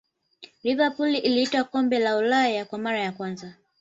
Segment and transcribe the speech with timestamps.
[0.63, 3.53] liverpool ilitwaa kombe la ulaya kwa mara ya kwanza